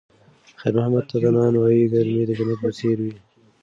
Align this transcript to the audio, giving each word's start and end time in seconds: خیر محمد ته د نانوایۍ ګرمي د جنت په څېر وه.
خیر 0.59 0.73
محمد 0.77 1.03
ته 1.09 1.15
د 1.23 1.25
نانوایۍ 1.35 1.81
ګرمي 1.93 2.23
د 2.25 2.31
جنت 2.37 2.57
په 2.63 2.69
څېر 2.77 2.97
وه. 3.03 3.11